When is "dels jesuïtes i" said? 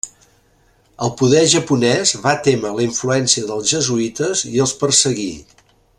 3.51-4.55